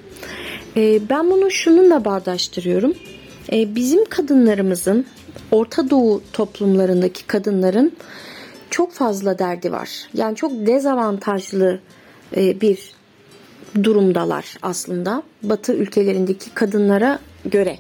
Ee, 0.77 1.10
ben 1.10 1.31
bunu 1.31 1.51
şununla 1.51 2.05
bağdaştırıyorum. 2.05 2.93
Ee, 3.51 3.75
bizim 3.75 4.05
kadınlarımızın, 4.05 5.05
Orta 5.51 5.89
Doğu 5.89 6.21
toplumlarındaki 6.33 7.27
kadınların 7.27 7.91
çok 8.69 8.93
fazla 8.93 9.39
derdi 9.39 9.71
var. 9.71 9.89
Yani 10.13 10.36
çok 10.36 10.51
dezavantajlı 10.51 11.79
bir 12.35 12.93
durumdalar 13.83 14.57
aslında 14.61 15.23
Batı 15.43 15.73
ülkelerindeki 15.73 16.50
kadınlara 16.53 17.19
göre. 17.45 17.77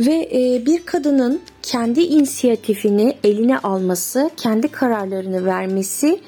Ve 0.00 0.28
e, 0.32 0.66
bir 0.66 0.86
kadının 0.86 1.40
kendi 1.62 2.00
inisiyatifini 2.00 3.16
eline 3.24 3.58
alması, 3.58 4.30
kendi 4.36 4.68
kararlarını 4.68 5.44
vermesi 5.44 6.20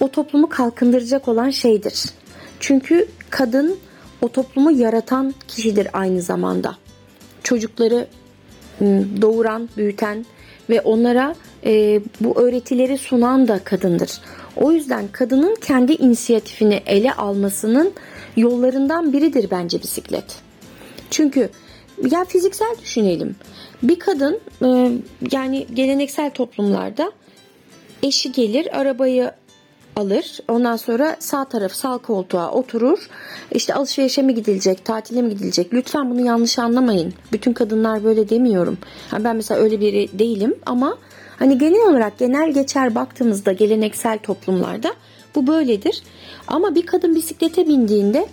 o 0.00 0.08
toplumu 0.08 0.48
kalkındıracak 0.48 1.28
olan 1.28 1.50
şeydir. 1.50 2.04
Çünkü 2.60 3.08
kadın 3.30 3.78
o 4.22 4.28
toplumu 4.28 4.70
yaratan 4.70 5.34
kişidir 5.48 5.88
aynı 5.92 6.22
zamanda. 6.22 6.76
Çocukları 7.42 8.06
doğuran, 9.22 9.68
büyüten 9.76 10.26
ve 10.70 10.80
onlara 10.80 11.34
e, 11.64 12.00
bu 12.20 12.40
öğretileri 12.40 12.98
sunan 12.98 13.48
da 13.48 13.58
kadındır. 13.58 14.20
O 14.56 14.72
yüzden 14.72 15.08
kadının 15.12 15.56
kendi 15.60 15.92
inisiyatifini 15.92 16.82
ele 16.86 17.12
almasının 17.12 17.92
yollarından 18.36 19.12
biridir 19.12 19.50
bence 19.50 19.82
bisiklet. 19.82 20.24
Çünkü 21.10 21.50
ya 22.10 22.24
fiziksel 22.24 22.74
düşünelim. 22.82 23.36
Bir 23.82 23.98
kadın 23.98 24.40
e, 24.64 24.92
yani 25.32 25.66
geleneksel 25.74 26.30
toplumlarda 26.30 27.12
eşi 28.02 28.32
gelir 28.32 28.80
arabayı 28.80 29.32
alır. 29.96 30.38
Ondan 30.48 30.76
sonra 30.76 31.16
sağ 31.18 31.44
taraf 31.44 31.72
sağ 31.72 31.98
koltuğa 31.98 32.50
oturur. 32.50 33.08
İşte 33.52 33.74
alışverişe 33.74 34.22
mi 34.22 34.34
gidilecek, 34.34 34.84
tatile 34.84 35.22
mi 35.22 35.30
gidilecek? 35.30 35.74
Lütfen 35.74 36.10
bunu 36.10 36.20
yanlış 36.20 36.58
anlamayın. 36.58 37.14
Bütün 37.32 37.52
kadınlar 37.52 38.04
böyle 38.04 38.28
demiyorum. 38.28 38.78
Ben 39.18 39.36
mesela 39.36 39.60
öyle 39.60 39.80
biri 39.80 40.18
değilim 40.18 40.54
ama 40.66 40.98
hani 41.42 41.58
genel 41.58 41.90
olarak 41.90 42.18
genel 42.18 42.52
geçer 42.52 42.94
baktığımızda 42.94 43.52
geleneksel 43.52 44.18
toplumlarda 44.18 44.94
bu 45.34 45.46
böyledir. 45.46 46.02
Ama 46.46 46.74
bir 46.74 46.86
kadın 46.86 47.14
bisiklete 47.14 47.66
bindiğinde 47.66 48.26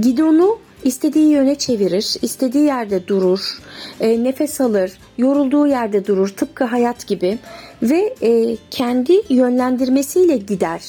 gidonu 0.00 0.58
istediği 0.84 1.28
yöne 1.30 1.54
çevirir, 1.54 2.16
istediği 2.22 2.64
yerde 2.64 3.08
durur, 3.08 3.62
e, 4.00 4.24
nefes 4.24 4.60
alır, 4.60 4.92
yorulduğu 5.18 5.66
yerde 5.66 6.06
durur 6.06 6.28
tıpkı 6.28 6.64
hayat 6.64 7.06
gibi 7.06 7.38
ve 7.82 8.14
e, 8.22 8.56
kendi 8.70 9.20
yönlendirmesiyle 9.28 10.36
gider. 10.36 10.82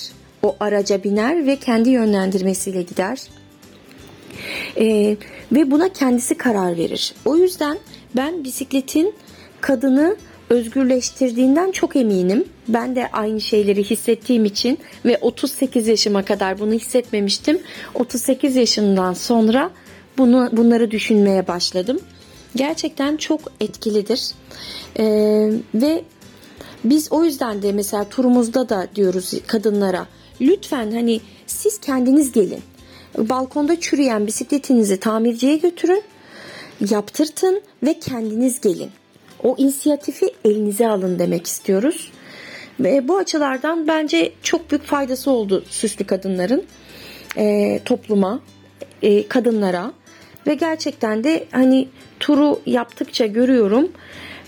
O 0.43 0.55
araca 0.59 1.03
biner 1.03 1.45
ve 1.45 1.55
kendi 1.55 1.89
yönlendirmesiyle 1.89 2.81
gider. 2.81 3.21
E, 4.77 5.17
ve 5.51 5.71
buna 5.71 5.89
kendisi 5.89 6.37
karar 6.37 6.77
verir. 6.77 7.13
O 7.25 7.37
yüzden 7.37 7.77
ben 8.15 8.43
bisikletin 8.43 9.13
kadını 9.61 10.15
özgürleştirdiğinden 10.49 11.71
çok 11.71 11.95
eminim. 11.95 12.45
Ben 12.67 12.95
de 12.95 13.09
aynı 13.11 13.41
şeyleri 13.41 13.83
hissettiğim 13.83 14.45
için 14.45 14.77
ve 15.05 15.17
38 15.21 15.87
yaşıma 15.87 16.25
kadar 16.25 16.59
bunu 16.59 16.73
hissetmemiştim. 16.73 17.59
38 17.93 18.55
yaşından 18.55 19.13
sonra 19.13 19.71
bunu 20.17 20.49
bunları 20.51 20.91
düşünmeye 20.91 21.47
başladım. 21.47 21.99
Gerçekten 22.55 23.17
çok 23.17 23.41
etkilidir. 23.61 24.31
Ee, 24.99 25.49
ve 25.75 26.03
biz 26.83 27.11
o 27.11 27.23
yüzden 27.23 27.61
de 27.61 27.71
mesela 27.71 28.09
turumuzda 28.09 28.69
da 28.69 28.87
diyoruz 28.95 29.33
kadınlara 29.47 30.07
lütfen 30.41 30.91
hani 30.91 31.21
siz 31.47 31.79
kendiniz 31.79 32.31
gelin. 32.31 32.61
Balkonda 33.17 33.79
çürüyen 33.79 34.27
bisikletinizi 34.27 34.99
tamirciye 34.99 35.57
götürün, 35.57 36.03
yaptırtın 36.89 37.61
ve 37.83 37.99
kendiniz 37.99 38.61
gelin. 38.61 38.89
O 39.43 39.55
inisiyatifi 39.57 40.25
elinize 40.45 40.87
alın 40.87 41.19
demek 41.19 41.47
istiyoruz. 41.47 42.11
Ve 42.79 43.07
bu 43.07 43.17
açılardan 43.17 43.87
bence 43.87 44.31
çok 44.43 44.71
büyük 44.71 44.83
faydası 44.83 45.31
oldu 45.31 45.63
süslü 45.69 46.05
kadınların 46.05 46.63
e, 47.37 47.79
topluma, 47.85 48.39
e, 49.01 49.27
kadınlara 49.27 49.93
ve 50.47 50.55
gerçekten 50.55 51.23
de 51.23 51.45
hani 51.51 51.87
turu 52.19 52.59
yaptıkça 52.65 53.25
görüyorum 53.25 53.91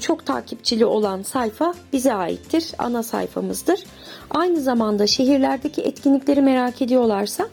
çok 0.00 0.26
takipçili 0.26 0.84
olan 0.84 1.22
sayfa 1.22 1.74
bize 1.92 2.12
aittir. 2.12 2.72
Ana 2.78 3.02
sayfamızdır. 3.02 3.84
Aynı 4.30 4.60
zamanda 4.60 5.06
şehirlerdeki 5.06 5.82
etkinlikleri 5.82 6.42
merak 6.42 6.82
ediyorlarsa 6.82 7.48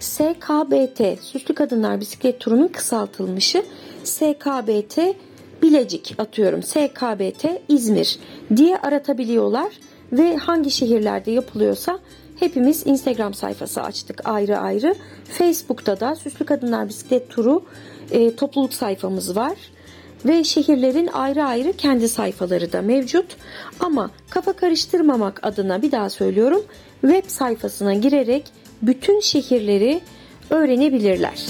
SKBT 0.00 1.22
Süslü 1.22 1.54
Kadınlar 1.54 2.00
Bisiklet 2.00 2.40
Turu'nun 2.40 2.68
kısaltılmışı 2.68 3.64
SKBT 4.04 4.98
Bilecik 5.62 6.14
atıyorum 6.18 6.62
SKBT 6.62 7.44
İzmir 7.68 8.18
diye 8.56 8.76
aratabiliyorlar 8.76 9.72
ve 10.12 10.36
hangi 10.36 10.70
şehirlerde 10.70 11.30
yapılıyorsa 11.30 11.98
hepimiz 12.40 12.86
Instagram 12.86 13.34
sayfası 13.34 13.82
açtık 13.82 14.20
ayrı 14.24 14.58
ayrı. 14.58 14.94
Facebook'ta 15.24 16.00
da 16.00 16.16
Süslü 16.16 16.44
Kadınlar 16.44 16.88
Bisiklet 16.88 17.30
Turu 17.30 17.64
e, 18.10 18.36
topluluk 18.36 18.74
sayfamız 18.74 19.36
var 19.36 19.56
ve 20.26 20.44
şehirlerin 20.44 21.06
ayrı 21.06 21.44
ayrı 21.44 21.72
kendi 21.72 22.08
sayfaları 22.08 22.72
da 22.72 22.82
mevcut. 22.82 23.26
Ama 23.80 24.10
kafa 24.30 24.52
karıştırmamak 24.52 25.40
adına 25.42 25.82
bir 25.82 25.92
daha 25.92 26.10
söylüyorum. 26.10 26.62
Web 27.00 27.24
sayfasına 27.26 27.94
girerek 27.94 28.44
bütün 28.82 29.20
şehirleri 29.20 30.00
öğrenebilirler. 30.50 31.46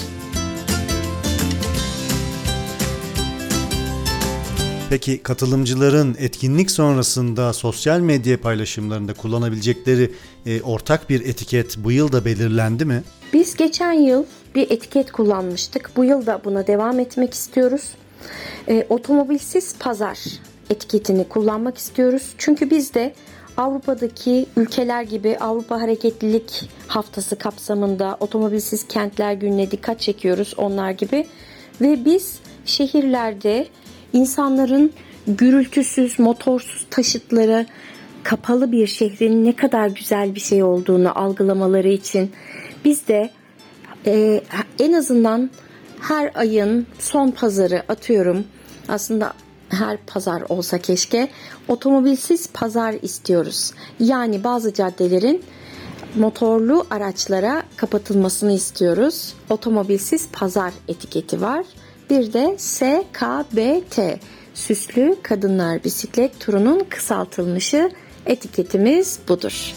Peki 4.92 5.22
katılımcıların 5.22 6.16
etkinlik 6.18 6.70
sonrasında 6.70 7.52
sosyal 7.52 8.00
medya 8.00 8.40
paylaşımlarında 8.40 9.14
kullanabilecekleri 9.14 10.12
e, 10.46 10.62
ortak 10.62 11.10
bir 11.10 11.20
etiket 11.20 11.76
bu 11.78 11.92
yıl 11.92 12.12
da 12.12 12.24
belirlendi 12.24 12.84
mi? 12.84 13.02
Biz 13.32 13.56
geçen 13.56 13.92
yıl 13.92 14.24
bir 14.54 14.70
etiket 14.70 15.12
kullanmıştık. 15.12 15.90
Bu 15.96 16.04
yıl 16.04 16.26
da 16.26 16.40
buna 16.44 16.66
devam 16.66 17.00
etmek 17.00 17.34
istiyoruz. 17.34 17.82
E, 18.68 18.86
otomobilsiz 18.88 19.78
pazar 19.78 20.18
etiketini 20.70 21.28
kullanmak 21.28 21.78
istiyoruz. 21.78 22.34
Çünkü 22.38 22.70
biz 22.70 22.94
de 22.94 23.14
Avrupa'daki 23.56 24.46
ülkeler 24.56 25.02
gibi 25.02 25.38
Avrupa 25.38 25.80
Hareketlilik 25.80 26.68
Haftası 26.88 27.36
kapsamında 27.36 28.16
otomobilsiz 28.20 28.88
kentler 28.88 29.32
gününe 29.32 29.70
dikkat 29.70 30.00
çekiyoruz 30.00 30.54
onlar 30.56 30.90
gibi. 30.90 31.26
Ve 31.80 32.04
biz 32.04 32.38
şehirlerde 32.64 33.66
insanların 34.12 34.92
gürültüsüz, 35.26 36.18
motorsuz 36.18 36.86
taşıtları 36.90 37.66
kapalı 38.22 38.72
bir 38.72 38.86
şehrin 38.86 39.44
ne 39.44 39.56
kadar 39.56 39.86
güzel 39.86 40.34
bir 40.34 40.40
şey 40.40 40.62
olduğunu 40.62 41.18
algılamaları 41.18 41.88
için 41.88 42.30
biz 42.84 43.08
de 43.08 43.30
e, 44.06 44.40
en 44.78 44.92
azından 44.92 45.50
her 46.02 46.30
ayın 46.34 46.86
son 46.98 47.30
pazarı 47.30 47.82
atıyorum. 47.88 48.44
Aslında 48.88 49.32
her 49.68 49.96
pazar 50.06 50.42
olsa 50.48 50.78
keşke 50.78 51.28
otomobilsiz 51.68 52.48
pazar 52.52 52.94
istiyoruz. 53.02 53.72
Yani 54.00 54.44
bazı 54.44 54.74
caddelerin 54.74 55.42
motorlu 56.16 56.86
araçlara 56.90 57.62
kapatılmasını 57.76 58.52
istiyoruz. 58.52 59.34
Otomobilsiz 59.50 60.28
pazar 60.32 60.72
etiketi 60.88 61.40
var. 61.40 61.64
Bir 62.10 62.32
de 62.32 62.54
SKBT 62.58 64.00
Süslü 64.54 65.16
Kadınlar 65.22 65.84
Bisiklet 65.84 66.40
Turu'nun 66.40 66.84
kısaltılmışı 66.90 67.90
etiketimiz 68.26 69.18
budur. 69.28 69.74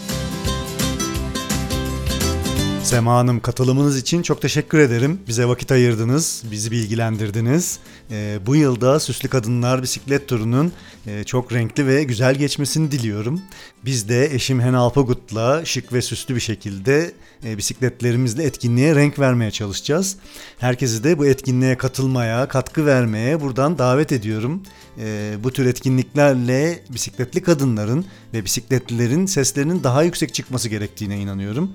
Sema 2.86 3.18
Hanım 3.18 3.40
katılımınız 3.40 3.98
için 3.98 4.22
çok 4.22 4.42
teşekkür 4.42 4.80
ederim. 4.80 5.20
Bize 5.28 5.46
vakit 5.46 5.72
ayırdınız, 5.72 6.44
bizi 6.52 6.72
bilgilendirdiniz. 6.72 7.80
Ee, 8.12 8.40
bu 8.46 8.56
yılda 8.56 9.00
Süslü 9.00 9.30
Kadınlar 9.30 9.84
Bisiklet 9.84 10.28
Turu'nun 10.28 10.72
e, 11.08 11.24
çok 11.24 11.54
renkli 11.54 11.88
ve 11.88 12.04
güzel 12.04 12.36
geçmesini 12.36 12.92
diliyorum. 12.92 13.42
Biz 13.86 14.10
de 14.10 14.36
eşim 14.36 14.62
Hena 14.62 14.78
Alpagut'la 14.78 15.66
şık 15.66 15.94
ve 15.94 16.02
süslü 16.02 16.36
bir 16.36 16.40
şekilde 16.40 17.12
e, 17.46 17.58
bisikletlerimizle 17.58 18.44
etkinliğe 18.44 18.96
renk 18.96 19.20
vermeye 19.20 19.52
çalışacağız. 19.52 20.18
Herkesi 20.58 21.04
de 21.04 21.18
bu 21.18 21.26
etkinliğe 21.26 21.78
katılmaya, 21.78 22.48
katkı 22.48 22.86
vermeye 22.86 23.42
buradan 23.42 23.78
davet 23.78 24.12
ediyorum. 24.12 24.64
E, 25.00 25.34
bu 25.44 25.52
tür 25.52 25.66
etkinliklerle 25.66 26.84
bisikletli 26.90 27.42
kadınların 27.42 28.06
ve 28.34 28.46
bisikletlilerin 28.46 29.26
seslerinin 29.26 29.84
daha 29.84 30.04
yüksek 30.04 30.34
çıkması 30.34 30.70
gerektiğine 30.70 31.20
inanıyorum. 31.20 31.72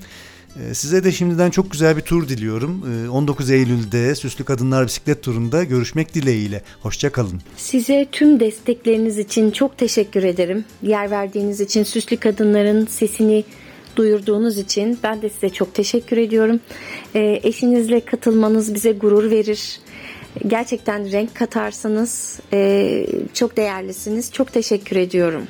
Ee, 0.56 0.74
Size 0.74 1.04
de 1.04 1.12
şimdiden 1.12 1.50
çok 1.50 1.70
güzel 1.70 1.96
bir 1.96 2.02
tur 2.02 2.28
diliyorum. 2.28 2.84
Ee, 3.06 3.08
19 3.08 3.50
Eylül'de 3.50 4.14
Süslü 4.14 4.44
Kadınlar 4.44 4.86
Bisiklet 4.86 5.22
Turu'nda 5.22 5.64
görüşmek 5.64 6.14
dileğiyle. 6.14 6.62
Hoşçakalın. 6.82 7.40
Size 7.56 8.06
tüm 8.12 8.40
destekleriniz 8.40 9.18
için 9.18 9.50
çok 9.50 9.78
teşekkür 9.78 10.22
ederim. 10.22 10.64
Yer 10.82 11.10
verdiğiniz 11.10 11.60
için, 11.60 11.82
süslü 11.82 12.16
kadınların 12.16 12.86
sesini 12.86 13.44
duyurduğunuz 13.96 14.58
için 14.58 14.98
ben 15.02 15.22
de 15.22 15.28
size 15.28 15.50
çok 15.50 15.74
teşekkür 15.74 16.16
ediyorum. 16.16 16.60
Ee, 17.14 17.40
eşinizle 17.42 18.00
katılmanız 18.00 18.74
bize 18.74 18.92
gurur 18.92 19.30
verir. 19.30 19.80
Gerçekten 20.46 21.12
renk 21.12 21.34
katarsanız 21.34 22.40
e, 22.52 23.06
çok 23.34 23.56
değerlisiniz. 23.56 24.32
Çok 24.32 24.52
teşekkür 24.52 24.96
ediyorum. 24.96 25.42